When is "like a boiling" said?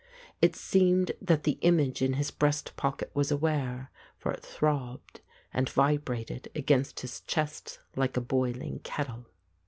7.95-8.79